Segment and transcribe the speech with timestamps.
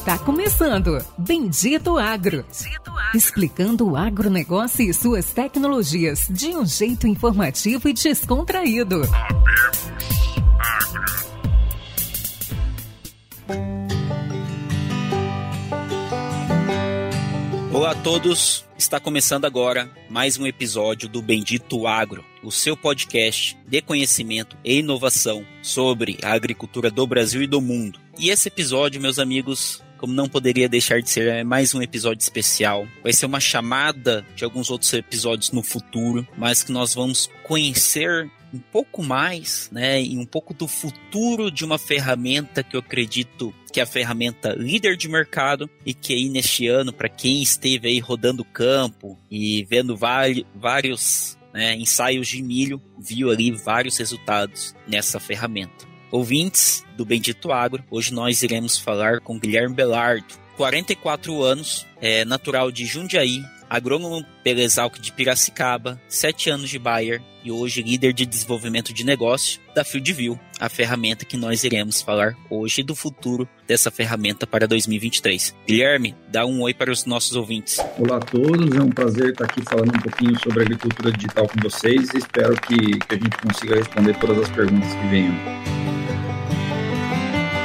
[0.00, 2.42] Está começando Bendito Agro.
[2.42, 3.14] Bendito Agro.
[3.14, 9.02] Explicando o agronegócio e suas tecnologias de um jeito informativo e descontraído.
[17.70, 23.56] Olá a todos, está começando agora mais um episódio do Bendito Agro, o seu podcast
[23.68, 28.00] de conhecimento e inovação sobre a agricultura do Brasil e do mundo.
[28.18, 32.22] E esse episódio, meus amigos, como não poderia deixar de ser, é mais um episódio
[32.22, 32.88] especial.
[33.02, 38.30] Vai ser uma chamada de alguns outros episódios no futuro, mas que nós vamos conhecer
[38.52, 43.54] um pouco mais, né, e um pouco do futuro de uma ferramenta que eu acredito
[43.70, 47.86] que é a ferramenta líder de mercado e que aí neste ano, para quem esteve
[47.86, 54.74] aí rodando o campo e vendo vários né, ensaios de milho, viu ali vários resultados
[54.88, 55.89] nessa ferramenta.
[56.10, 60.24] Ouvintes do Bendito Agro, hoje nós iremos falar com Guilherme Belardo,
[60.56, 67.22] 44 anos, é natural de Jundiaí, agrônomo pela Exalc de Piracicaba, 7 anos de Bayer
[67.44, 72.36] e hoje líder de desenvolvimento de negócio da FieldView, a ferramenta que nós iremos falar
[72.50, 75.54] hoje do futuro dessa ferramenta para 2023.
[75.66, 77.78] Guilherme, dá um oi para os nossos ouvintes.
[77.96, 81.60] Olá a todos, é um prazer estar aqui falando um pouquinho sobre agricultura digital com
[81.62, 85.79] vocês e espero que, que a gente consiga responder todas as perguntas que venham.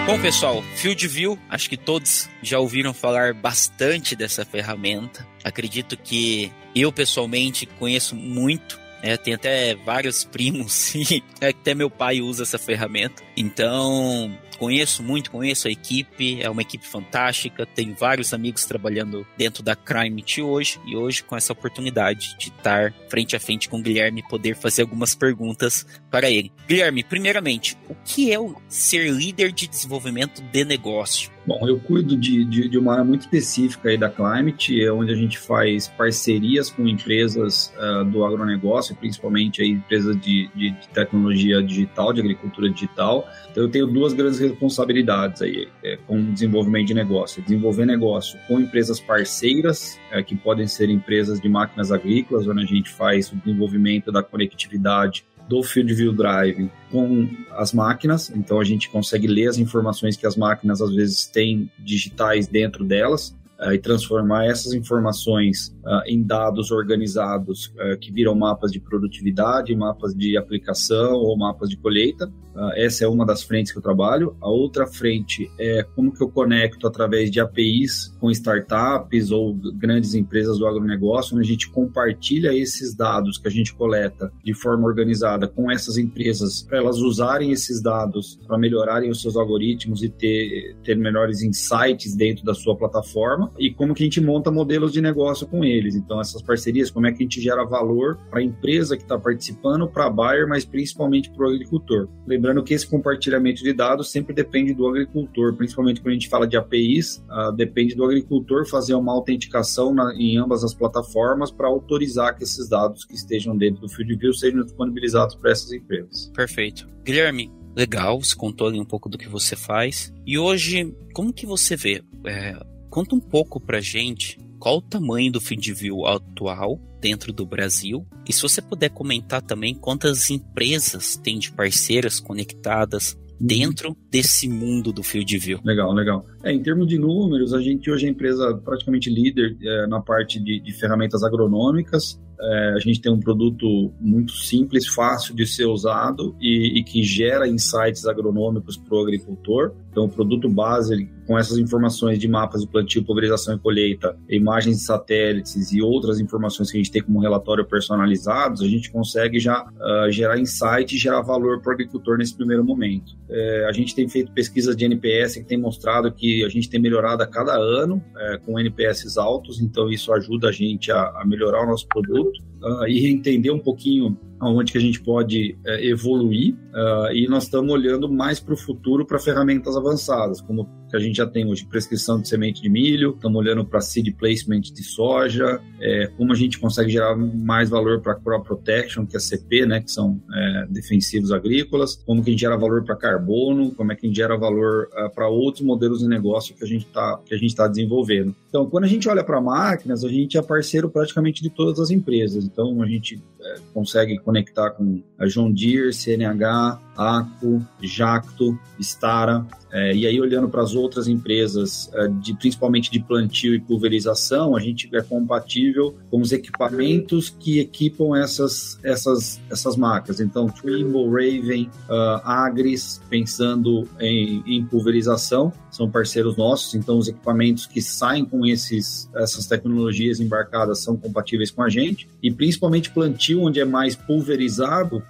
[0.06, 5.26] Bom, pessoal, FieldView, acho que todos já ouviram falar bastante dessa ferramenta.
[5.44, 12.22] Acredito que eu pessoalmente conheço muito é, tem até vários primos e até meu pai
[12.22, 13.22] usa essa ferramenta.
[13.38, 19.62] Então, conheço muito, conheço a equipe, é uma equipe fantástica, tenho vários amigos trabalhando dentro
[19.62, 23.82] da Crime hoje e hoje com essa oportunidade de estar frente a frente com o
[23.82, 26.52] Guilherme e poder fazer algumas perguntas para ele.
[26.68, 31.35] Guilherme, primeiramente, o que é ser líder de desenvolvimento de negócio?
[31.48, 35.12] Bom, eu cuido de, de, de, uma área muito específica aí da Climate, é onde
[35.12, 40.88] a gente faz parcerias com empresas uh, do agronegócio, principalmente aí empresas de, de, de,
[40.90, 43.30] tecnologia digital, de agricultura digital.
[43.52, 47.44] Então eu tenho duas grandes responsabilidades aí é, com desenvolvimento de negócio.
[47.44, 52.66] Desenvolver negócio com empresas parceiras, é, que podem ser empresas de máquinas agrícolas, onde a
[52.66, 58.64] gente faz o desenvolvimento da conectividade do Field View Drive com as máquinas, então a
[58.64, 63.36] gente consegue ler as informações que as máquinas às vezes têm digitais dentro delas
[63.74, 70.14] e transformar essas informações uh, em dados organizados uh, que viram mapas de produtividade, mapas
[70.14, 72.32] de aplicação ou mapas de colheita.
[72.76, 74.36] essa é uma das frentes que eu trabalho.
[74.42, 80.14] A outra frente é como que eu conecto através de APIs com startups ou grandes
[80.14, 84.88] empresas do agronegócio, onde a gente compartilha esses dados que a gente coleta de forma
[84.88, 90.10] organizada com essas empresas para elas usarem esses dados para melhorarem os seus algoritmos e
[90.10, 94.92] ter, ter melhores insights dentro da sua plataforma e como que a gente monta modelos
[94.92, 95.96] de negócio com eles.
[95.96, 99.18] Então, essas parcerias, como é que a gente gera valor para a empresa que está
[99.18, 102.08] participando, para a buyer, mas principalmente para o agricultor.
[102.26, 106.48] Lembrando que esse compartilhamento de dados sempre depende do agricultor, principalmente quando a gente fala
[106.48, 111.68] de APIs, uh, depende do agricultor fazer uma autenticação na, em ambas as plataformas para
[111.68, 116.32] autorizar que esses dados que estejam dentro do FieldView sejam disponibilizados para essas empresas.
[116.36, 116.88] Perfeito.
[117.04, 120.14] Guilherme, legal, você contou um pouco do que você faz.
[120.26, 122.58] E hoje, como que você vê é,
[122.96, 128.32] Conta um pouco pra gente qual o tamanho do FieldView atual dentro do Brasil e
[128.32, 133.48] se você puder comentar também quantas empresas tem de parceiras conectadas uhum.
[133.48, 135.60] dentro desse mundo do FieldView.
[135.66, 136.26] Legal, legal.
[136.42, 140.40] É, em termos de números, a gente hoje é empresa praticamente líder é, na parte
[140.40, 142.18] de, de ferramentas agronômicas.
[142.40, 147.02] É, a gente tem um produto muito simples, fácil de ser usado e, e que
[147.04, 149.74] gera insights agronômicos para o agricultor.
[149.90, 154.78] Então, o produto base, com essas informações de mapas de plantio, pulverização e colheita, imagens
[154.78, 159.40] de satélites e outras informações que a gente tem como relatório personalizados, a gente consegue
[159.40, 163.16] já uh, gerar insight e gerar valor para o agricultor nesse primeiro momento.
[163.30, 166.80] É, a gente tem feito pesquisas de NPS que tem mostrado que a gente tem
[166.80, 171.24] melhorado a cada ano é, com NPS altos, então isso ajuda a gente a, a
[171.26, 172.55] melhorar o nosso produto Salute.
[172.66, 177.46] Uh, e entender um pouquinho aonde que a gente pode é, evoluir uh, e nós
[177.46, 181.50] estamos olhando mais para o futuro para ferramentas avançadas, como que a gente já tem
[181.50, 186.32] hoje prescrição de semente de milho, estamos olhando para seed placement de soja, é, como
[186.32, 190.22] a gente consegue gerar mais valor para crop protection, que é CP, né, que são
[190.34, 194.10] é, defensivos agrícolas, como que a gente gera valor para carbono, como é que a
[194.10, 198.36] gente gera valor uh, para outros modelos de negócio que a gente está está desenvolvendo.
[198.50, 201.90] Então, quando a gente olha para máquinas, a gente é parceiro praticamente de todas as
[201.90, 202.44] empresas.
[202.56, 209.94] Então, a gente é, consegue conectar com a John Deere, CNH, ACO, Jacto, Stara, é,
[209.94, 214.60] e aí, olhando para as outras empresas, é, de, principalmente de plantio e pulverização, a
[214.62, 220.22] gente é compatível com os equipamentos que equipam essas, essas, essas marcas.
[220.22, 226.74] Então, Trimble, Raven, uh, Agris, pensando em, em, pulverização, são parceiros nossos.
[226.74, 232.08] Então, os equipamentos que saem com esses, essas tecnologias embarcadas são compatíveis com a gente.
[232.24, 235.04] E principalmente plantio, onde é mais pulverizado,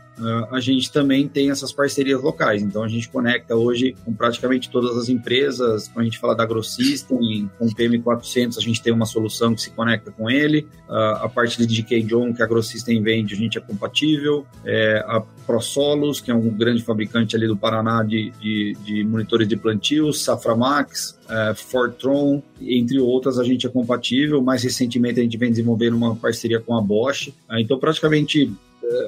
[0.51, 2.61] a gente também tem essas parcerias locais.
[2.61, 5.87] Então a gente conecta hoje com praticamente todas as empresas.
[5.87, 9.61] Quando a gente fala da AgroSystem, com o PM400 a gente tem uma solução que
[9.61, 10.67] se conecta com ele.
[10.87, 14.45] Uh, a parte de DK John que a AgroSystem vende, a gente é compatível.
[14.63, 19.47] É, a ProSolos, que é um grande fabricante ali do Paraná de, de, de monitores
[19.47, 24.41] de plantio, Saframax, é, Fortron, entre outras, a gente é compatível.
[24.41, 27.27] Mais recentemente, a gente vem desenvolvendo uma parceria com a Bosch.
[27.49, 28.51] Uh, então, praticamente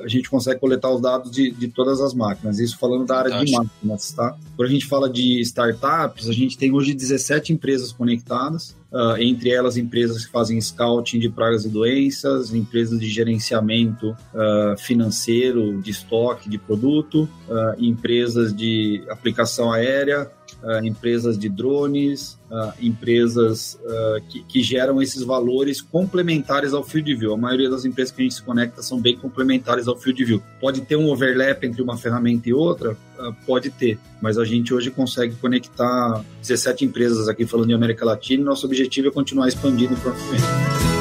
[0.03, 2.59] a gente consegue coletar os dados de, de todas as máquinas.
[2.59, 4.35] Isso falando da área de máquinas, tá?
[4.56, 9.51] Quando a gente fala de startups, a gente tem hoje 17 empresas conectadas, uh, entre
[9.51, 15.91] elas empresas que fazem scouting de pragas e doenças, empresas de gerenciamento uh, financeiro, de
[15.91, 20.29] estoque de produto, uh, empresas de aplicação aérea,
[20.63, 27.13] uh, empresas de drones, uh, empresas uh, que, que, geram esses valores complementares ao field
[27.15, 27.33] view.
[27.33, 30.44] A maioria das empresas que a gente se conecta são bem complementares ao field view.
[30.59, 32.98] Pode ter um overlap entre uma ferramenta e outra?
[33.48, 38.44] pode ter, mas a gente hoje consegue conectar 17 empresas aqui falando de América Latina
[38.44, 40.97] e nosso objetivo é continuar expandindo em próximo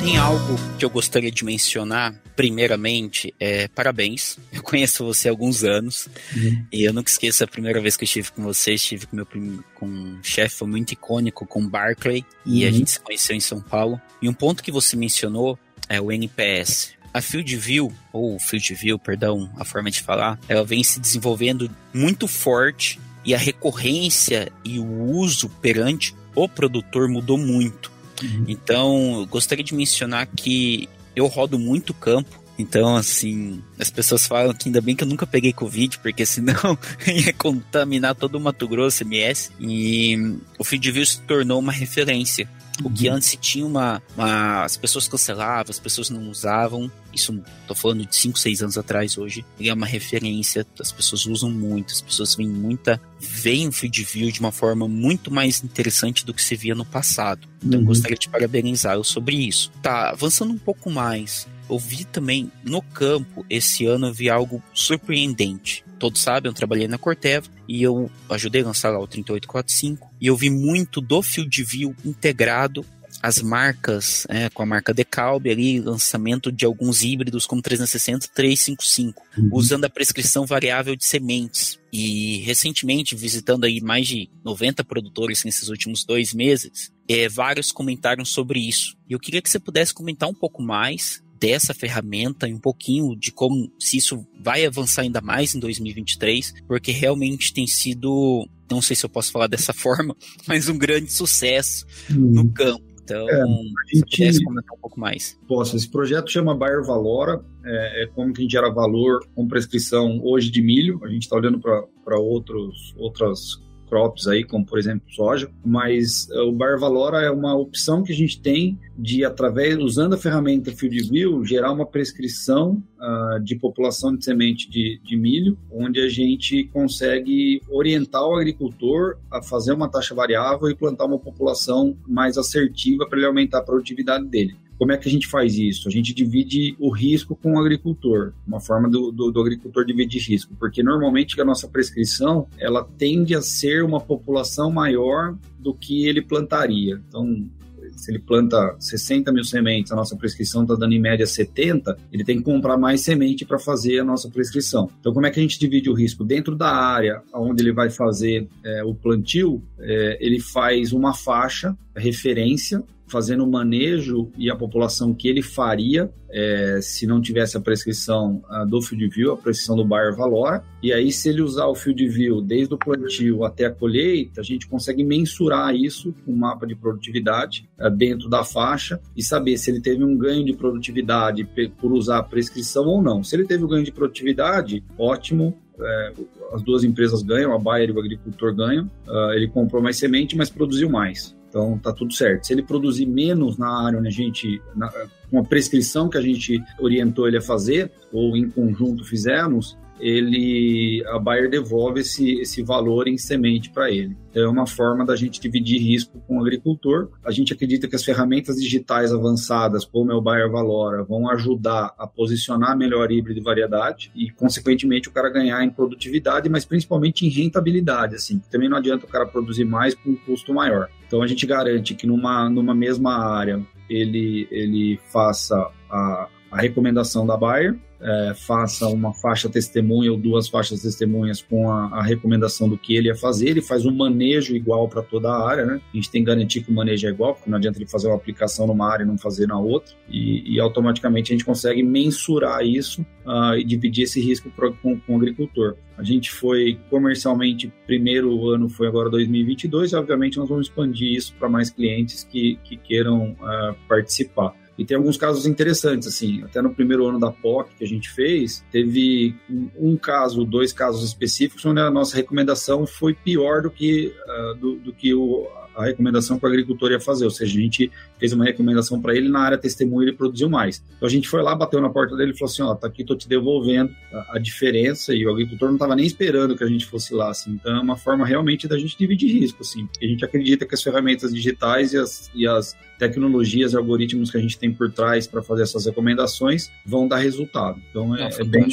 [0.00, 4.38] tem algo que eu gostaria de mencionar, primeiramente, é parabéns.
[4.50, 6.64] Eu conheço você há alguns anos uhum.
[6.72, 9.26] e eu nunca esqueço a primeira vez que eu estive com você, estive com meu
[9.74, 12.68] com um chefe foi muito icônico, com Barclay, e uhum.
[12.68, 14.00] a gente se conheceu em São Paulo.
[14.20, 15.58] E um ponto que você mencionou
[15.88, 16.92] é o NPS.
[17.12, 21.70] A Field View, ou Field View, perdão, a forma de falar, ela vem se desenvolvendo
[21.92, 27.99] muito forte e a recorrência e o uso perante o produtor mudou muito.
[28.22, 28.44] Uhum.
[28.48, 32.40] Então, gostaria de mencionar que eu rodo muito campo.
[32.58, 36.78] Então, assim, as pessoas falam que ainda bem que eu nunca peguei Covid, porque senão
[37.06, 39.50] ia contaminar todo o Mato Grosso, MS.
[39.58, 42.48] E o Fieldview se tornou uma referência.
[42.84, 46.90] O que antes tinha uma, uma, As pessoas cancelavam, as pessoas não usavam.
[47.12, 49.44] Isso, tô falando de 5, 6 anos atrás hoje.
[49.58, 53.00] Ele é uma referência, as pessoas usam muito, as pessoas veem muita.
[53.18, 56.84] veem o feed view de uma forma muito mais interessante do que se via no
[56.84, 57.48] passado.
[57.62, 57.86] Então, uhum.
[57.86, 59.70] gostaria de parabenizá-lo sobre isso.
[59.82, 61.46] Tá, avançando um pouco mais.
[61.68, 66.88] Eu vi também no campo, esse ano, eu vi algo surpreendente todos sabem, eu trabalhei
[66.88, 71.22] na Corteva e eu ajudei a lançar lá o 3845 e eu vi muito do
[71.22, 72.84] Field View integrado
[73.22, 78.30] as marcas, é, com a marca Decalb ali, lançamento de alguns híbridos como 360 e
[78.30, 79.50] 355, uhum.
[79.52, 81.78] usando a prescrição variável de sementes.
[81.92, 88.24] E recentemente, visitando aí mais de 90 produtores nesses últimos dois meses, é, vários comentaram
[88.24, 88.96] sobre isso.
[89.06, 93.16] E eu queria que você pudesse comentar um pouco mais dessa ferramenta e um pouquinho
[93.16, 98.82] de como se isso vai avançar ainda mais em 2023, porque realmente tem sido, não
[98.82, 100.14] sei se eu posso falar dessa forma,
[100.46, 102.32] mas um grande sucesso hum.
[102.32, 102.90] no campo.
[103.02, 103.46] Então, é, a
[103.92, 105.36] gente, se pudesse comentar um pouco mais.
[105.48, 105.76] Posso.
[105.76, 110.20] Esse projeto chama Bayer Valora, é, é, como que a gente gera valor com prescrição
[110.22, 111.00] hoje de milho.
[111.02, 113.58] A gente está olhando para outros outras
[113.90, 118.12] crops aí, como por exemplo soja, mas uh, o Bar Valora é uma opção que
[118.12, 124.16] a gente tem de, através, usando a ferramenta FieldView, gerar uma prescrição uh, de população
[124.16, 129.90] de semente de, de milho, onde a gente consegue orientar o agricultor a fazer uma
[129.90, 134.54] taxa variável e plantar uma população mais assertiva para ele aumentar a produtividade dele.
[134.80, 135.86] Como é que a gente faz isso?
[135.88, 140.22] A gente divide o risco com o agricultor, uma forma do, do, do, agricultor dividir
[140.26, 146.08] risco, porque normalmente a nossa prescrição ela tende a ser uma população maior do que
[146.08, 146.98] ele plantaria.
[147.06, 147.46] Então,
[147.94, 152.24] se ele planta 60 mil sementes, a nossa prescrição está dando em média 70, ele
[152.24, 154.88] tem que comprar mais semente para fazer a nossa prescrição.
[154.98, 156.24] Então, como é que a gente divide o risco?
[156.24, 161.76] Dentro da área onde ele vai fazer é, o plantio, é, ele faz uma faixa,
[161.94, 167.60] referência, fazendo o manejo e a população que ele faria é, se não tivesse a
[167.60, 170.62] prescrição uh, do Field View, a prescrição do Bayer Valora.
[170.82, 174.44] E aí, se ele usar o Field View desde o plantio até a colheita, a
[174.44, 179.58] gente consegue mensurar isso com um mapa de produtividade uh, dentro da faixa e saber
[179.58, 181.48] se ele teve um ganho de produtividade
[181.80, 183.24] por usar a prescrição ou não.
[183.24, 186.12] Se ele teve um ganho de produtividade, ótimo, é,
[186.52, 188.84] as duas empresas ganham, a Bayer e o agricultor ganham.
[189.06, 191.36] Uh, ele comprou mais semente, mas produziu mais.
[191.50, 192.46] Então tá tudo certo.
[192.46, 194.88] Se ele produzir menos na área onde a gente, na,
[195.28, 201.04] com a prescrição que a gente orientou ele a fazer, ou em conjunto fizemos, ele
[201.06, 204.16] a Bayer devolve esse, esse valor em semente para ele.
[204.30, 207.10] Então, é uma forma da gente dividir risco com o agricultor.
[207.24, 211.92] A gente acredita que as ferramentas digitais avançadas, como é o Bayer Valora, vão ajudar
[211.98, 217.26] a posicionar melhor híbrido e variedade e, consequentemente, o cara ganhar em produtividade, mas principalmente
[217.26, 218.14] em rentabilidade.
[218.14, 220.88] Assim, também não adianta o cara produzir mais com um custo maior.
[221.06, 225.56] Então, a gente garante que numa, numa mesma área ele, ele faça
[225.90, 231.70] a, a recomendação da Bayer, é, faça uma faixa testemunha ou duas faixas testemunhas com
[231.70, 235.28] a, a, recomendação do que ele ia fazer, ele faz um manejo igual para toda
[235.28, 235.80] a área, né?
[235.92, 238.08] A gente tem que garantir que o manejo é igual, porque não adianta ele fazer
[238.08, 241.82] uma aplicação numa área e não fazer na outra, e, e automaticamente a gente consegue
[241.82, 245.76] mensurar isso uh, e dividir esse risco pro, com, com o agricultor.
[245.98, 251.34] A gente foi comercialmente, primeiro ano foi agora 2022, e obviamente nós vamos expandir isso
[251.38, 254.54] para mais clientes que, que queiram uh, participar.
[254.80, 258.08] E tem alguns casos interessantes, assim, até no primeiro ano da POC que a gente
[258.08, 259.34] fez, teve
[259.78, 264.76] um caso, dois casos específicos, onde a nossa recomendação foi pior do que, uh, do,
[264.76, 265.46] do, que o,
[265.80, 269.14] a recomendação que o agricultor ia fazer, ou seja, a gente fez uma recomendação para
[269.16, 270.82] ele na área testemunha ele produziu mais.
[270.96, 273.04] Então a gente foi lá, bateu na porta dele e falou assim, ó, tá aqui,
[273.04, 276.66] tô te devolvendo a, a diferença e o agricultor não estava nem esperando que a
[276.68, 277.52] gente fosse lá, assim.
[277.52, 280.74] Então é uma forma realmente da gente dividir risco, assim, porque a gente acredita que
[280.74, 284.90] as ferramentas digitais e as, e as tecnologias e algoritmos que a gente tem por
[284.90, 287.80] trás para fazer essas recomendações vão dar resultado.
[287.90, 288.68] Então é, é bem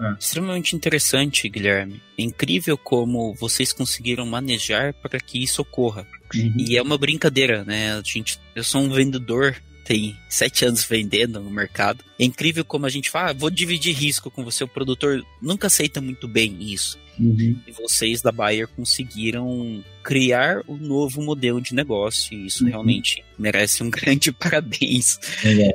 [0.00, 0.16] é.
[0.18, 2.00] Extremamente interessante, Guilherme.
[2.18, 6.06] É incrível como vocês conseguiram manejar para que isso ocorra.
[6.34, 6.54] Uhum.
[6.56, 7.92] E é uma brincadeira, né?
[7.92, 9.56] A gente, eu sou um vendedor
[9.90, 12.04] tem sete anos vendendo no mercado.
[12.16, 14.62] É incrível como a gente fala, ah, vou dividir risco com você.
[14.62, 16.96] O produtor nunca aceita muito bem isso.
[17.18, 17.60] Uhum.
[17.66, 22.34] E vocês da Bayer conseguiram criar um novo modelo de negócio.
[22.34, 22.70] E isso uhum.
[22.70, 25.72] realmente merece um grande parabéns uhum.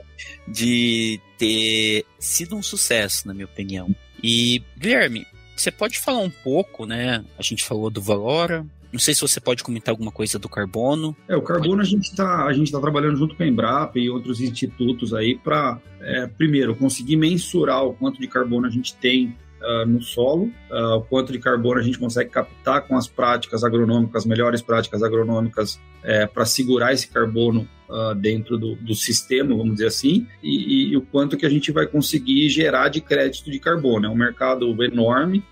[0.48, 3.94] de ter sido um sucesso, na minha opinião.
[4.27, 5.24] E, Guilherme,
[5.55, 7.24] você pode falar um pouco, né?
[7.38, 8.65] A gente falou do Valora.
[8.91, 11.15] Não sei se você pode comentar alguma coisa do carbono.
[11.27, 15.13] É, o carbono a gente está tá trabalhando junto com a Embrapa e outros institutos
[15.13, 20.01] aí para, é, primeiro, conseguir mensurar o quanto de carbono a gente tem uh, no
[20.01, 24.25] solo, uh, o quanto de carbono a gente consegue captar com as práticas agronômicas, as
[24.25, 29.88] melhores práticas agronômicas é, para segurar esse carbono uh, dentro do, do, sistema, vamos dizer
[29.88, 34.06] assim, e, e, o quanto que a gente vai conseguir gerar de crédito de carbono.
[34.06, 35.44] É um mercado enorme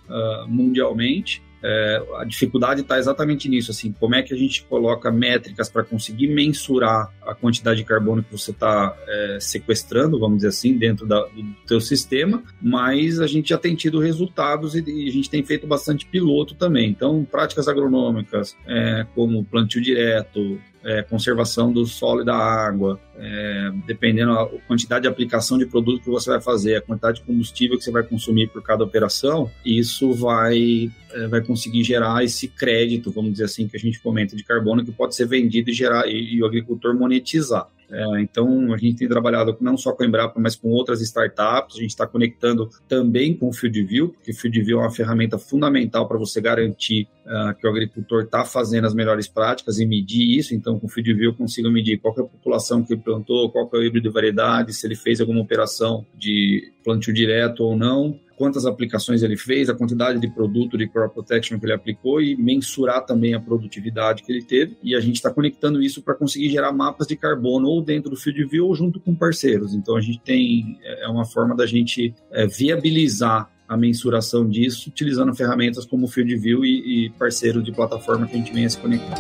[0.48, 5.70] mundialmente é, a dificuldade está exatamente nisso, assim, como é que a gente coloca métricas
[5.70, 10.78] para conseguir mensurar a quantidade de carbono que você está é, sequestrando, vamos dizer assim,
[10.78, 15.12] dentro da, do teu sistema, mas a gente já tem tido resultados e, e a
[15.12, 16.90] gente tem feito bastante piloto também.
[16.90, 23.72] Então, práticas agronômicas é, como plantio direto, é, conservação do solo e da água, é,
[23.86, 27.78] dependendo da quantidade de aplicação de produto que você vai fazer, a quantidade de combustível
[27.78, 33.12] que você vai consumir por cada operação, isso vai, é, vai conseguir gerar esse crédito,
[33.12, 36.08] vamos dizer assim, que a gente comenta de carbono, que pode ser vendido e, gerar,
[36.08, 37.68] e, e o agricultor monetizar.
[37.90, 41.78] É, então, a gente tem trabalhado não só com a Embrapa, mas com outras startups.
[41.78, 46.08] A gente está conectando também com o FieldView, porque o FieldView é uma ferramenta fundamental
[46.08, 50.56] para você garantir uh, que o agricultor está fazendo as melhores práticas e medir isso.
[50.56, 53.78] Então, com o FieldView eu consigo medir qual é a população que plantou, qual é
[53.78, 58.66] o híbrido de variedade, se ele fez alguma operação de plantio direto ou não, quantas
[58.66, 63.06] aplicações ele fez, a quantidade de produto de crop protection que ele aplicou e mensurar
[63.06, 64.78] também a produtividade que ele teve.
[64.84, 68.16] E a gente está conectando isso para conseguir gerar mapas de carbono ou dentro do
[68.16, 69.74] FieldView ou junto com parceiros.
[69.74, 75.34] Então a gente tem é uma forma da gente é, viabilizar a mensuração disso utilizando
[75.34, 79.18] ferramentas como o FieldView e, e parceiros de plataforma que a gente venha se conectar.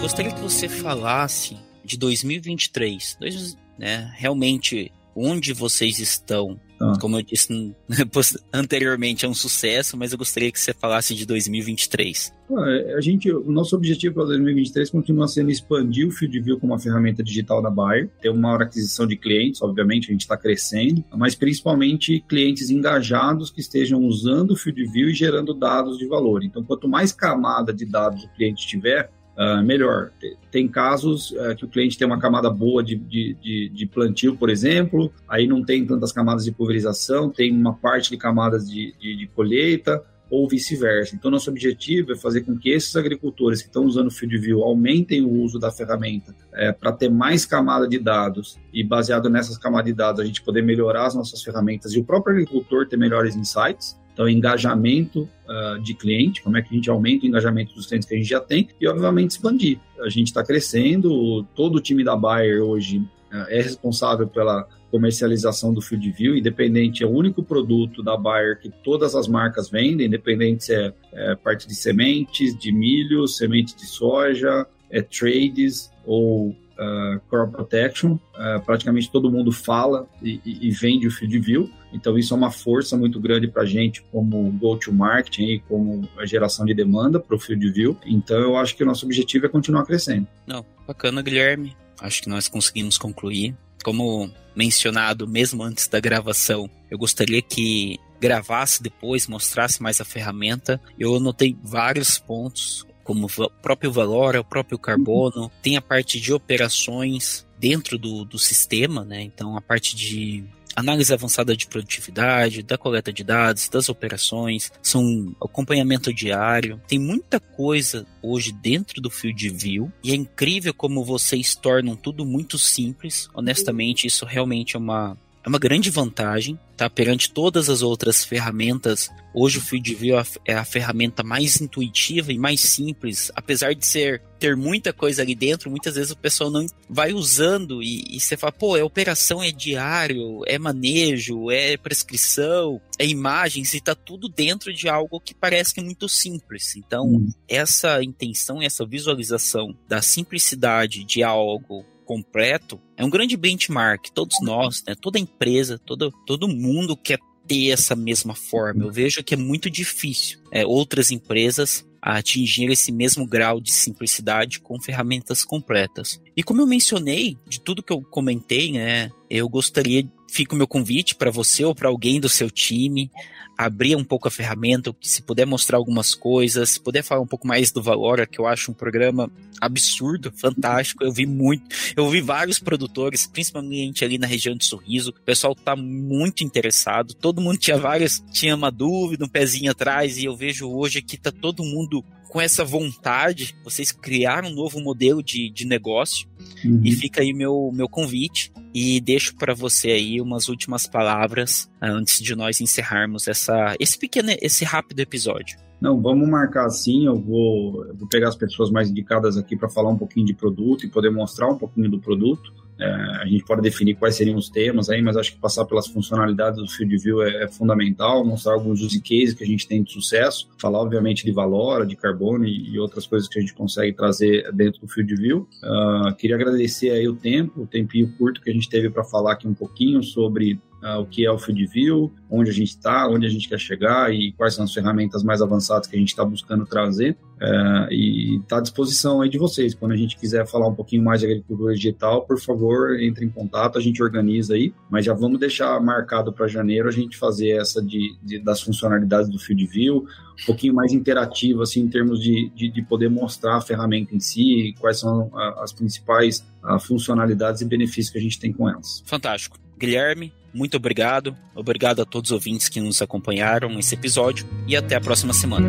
[0.00, 6.60] Gostaria que você falasse de 2023, dois, né, realmente onde vocês estão.
[6.78, 6.92] Ah.
[7.00, 7.74] Como eu disse
[8.52, 12.34] anteriormente, é um sucesso, mas eu gostaria que você falasse de 2023.
[12.50, 16.78] Ah, a gente, o nosso objetivo para 2023 continua sendo expandir o FieldView como uma
[16.78, 21.02] ferramenta digital da Bayer, ter uma maior aquisição de clientes, obviamente, a gente está crescendo,
[21.16, 26.44] mas principalmente clientes engajados que estejam usando o FieldView e gerando dados de valor.
[26.44, 30.10] Então, quanto mais camada de dados o cliente tiver, uh, melhor.
[30.50, 34.50] Tem casos uh, que o cliente tem uma camada boa de, de, de, plantio, por
[34.50, 39.16] exemplo, aí não tem tantas camadas de pulverização, tem uma parte de camadas de, de,
[39.16, 41.14] de colheita, ou vice-versa.
[41.14, 45.22] Então, nosso objetivo é fazer com que esses agricultores que estão usando o FieldView aumentem
[45.22, 49.86] o uso da ferramenta é, para ter mais camada de dados e, baseado nessas camadas
[49.86, 53.36] de dados, a gente poder melhorar as nossas ferramentas e o próprio agricultor ter melhores
[53.36, 53.96] insights.
[54.16, 58.08] Então, engajamento uh, de cliente, como é que a gente aumenta o engajamento dos clientes
[58.08, 59.78] que a gente já tem e, obviamente, expandir.
[60.00, 65.74] A gente está crescendo, todo o time da Bayer hoje uh, é responsável pela comercialização
[65.74, 70.06] do Field View, independente, é o único produto da Bayer que todas as marcas vendem,
[70.06, 76.56] independente se é, é parte de sementes, de milho, semente de soja, é trades ou
[76.78, 78.12] uh, protection.
[78.12, 81.70] Uh, praticamente todo mundo fala e, e, vende o Field View.
[81.92, 86.26] Então isso é uma força muito grande para a gente como go-to-marketing e como a
[86.26, 87.98] geração de demanda para o Field View.
[88.04, 90.26] Então eu acho que o nosso objetivo é continuar crescendo.
[90.46, 91.76] Não, bacana, Guilherme.
[92.00, 93.56] Acho que nós conseguimos concluir.
[93.82, 100.80] Como mencionado mesmo antes da gravação, eu gostaria que gravasse depois, mostrasse mais a ferramenta.
[100.98, 106.32] Eu anotei vários pontos, como o próprio Valora, o próprio Carbono, tem a parte de
[106.32, 109.22] operações dentro do, do sistema, né?
[109.22, 110.44] Então a parte de
[110.74, 116.80] análise avançada de produtividade, da coleta de dados, das operações, são acompanhamento diário.
[116.86, 122.26] Tem muita coisa hoje dentro do Field View e é incrível como vocês tornam tudo
[122.26, 123.28] muito simples.
[123.32, 126.90] Honestamente, isso realmente é uma é uma grande vantagem, tá?
[126.90, 132.38] Perante todas as outras ferramentas, hoje o Field View é a ferramenta mais intuitiva e
[132.38, 136.66] mais simples, apesar de ser ter muita coisa ali dentro, muitas vezes o pessoal não
[136.90, 142.80] vai usando e, e você fala, pô, é operação, é diário, é manejo, é prescrição,
[142.98, 146.74] é imagens e tá tudo dentro de algo que parece que é muito simples.
[146.76, 147.30] Então, hum.
[147.48, 154.06] essa intenção essa visualização da simplicidade de algo completo é um grande benchmark.
[154.14, 158.84] Todos nós, né, toda empresa, todo, todo mundo quer ter essa mesma forma.
[158.84, 164.60] Eu vejo que é muito difícil é, outras empresas atingir esse mesmo grau de simplicidade
[164.60, 166.20] com ferramentas completas.
[166.36, 170.68] E como eu mencionei, de tudo que eu comentei, né, eu gostaria, fica o meu
[170.68, 173.10] convite para você ou para alguém do seu time
[173.56, 177.46] abrir um pouco a ferramenta, se puder mostrar algumas coisas, se puder falar um pouco
[177.46, 181.02] mais do Valora, que eu acho um programa absurdo, fantástico.
[181.02, 181.64] Eu vi muito,
[181.96, 185.10] eu vi vários produtores, principalmente ali na região de Sorriso.
[185.10, 187.14] O pessoal tá muito interessado.
[187.14, 191.16] Todo mundo tinha várias, tinha uma dúvida, um pezinho atrás, e eu vejo hoje que
[191.16, 192.04] tá todo mundo
[192.36, 196.28] com essa vontade, vocês criaram um novo modelo de, de negócio.
[196.62, 196.82] Uhum.
[196.84, 198.52] E fica aí meu, meu convite.
[198.74, 203.98] E deixo para você aí umas últimas palavras ah, antes de nós encerrarmos essa, esse
[203.98, 205.58] pequeno, esse rápido episódio.
[205.80, 207.06] Não, vamos marcar assim.
[207.06, 210.34] Eu vou, eu vou pegar as pessoas mais indicadas aqui para falar um pouquinho de
[210.34, 212.52] produto e poder mostrar um pouquinho do produto.
[212.78, 212.84] É,
[213.22, 216.60] a gente pode definir quais seriam os temas aí, mas acho que passar pelas funcionalidades
[216.60, 219.92] do Field View é, é, fundamental, mostrar alguns use cases que a gente tem de
[219.92, 223.92] sucesso, falar obviamente de Valora, de carbono e, e outras coisas que a gente consegue
[223.94, 225.48] trazer dentro do Field View.
[225.62, 229.32] Uh, queria agradecer aí o tempo, o tempinho curto que a gente teve para falar
[229.32, 230.60] aqui um pouquinho sobre
[230.94, 234.12] o que é o Field View, onde a gente está, onde a gente quer chegar
[234.12, 237.16] e quais são as ferramentas mais avançadas que a gente está buscando trazer.
[237.36, 239.74] Uh, e está à disposição aí de vocês.
[239.74, 243.28] Quando a gente quiser falar um pouquinho mais de agricultura digital, por favor, entre em
[243.28, 244.72] contato, a gente organiza aí.
[244.90, 249.28] Mas já vamos deixar marcado para janeiro a gente fazer essa de, de, das funcionalidades
[249.28, 250.06] do Field View,
[250.42, 254.20] um pouquinho mais interativo, assim, em termos de, de, de poder mostrar a ferramenta em
[254.20, 259.02] si, quais são as principais ah, funcionalidades e benefícios que a gente tem com elas.
[259.04, 259.58] Fantástico.
[259.78, 261.36] Guilherme, muito obrigado.
[261.54, 265.68] Obrigado a todos os ouvintes que nos acompanharam nesse episódio e até a próxima semana.